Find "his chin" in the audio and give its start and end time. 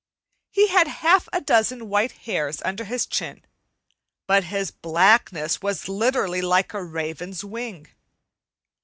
2.85-3.45